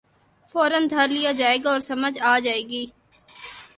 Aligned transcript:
فورا 0.51 0.79
دھر 0.89 1.07
لیا 1.07 1.31
جائے 1.31 1.57
گا 1.63 1.69
اور 1.71 1.79
سمجھ 1.89 2.17
آ 2.21 2.37
جائے 2.45 2.61
گی۔ 2.69 2.85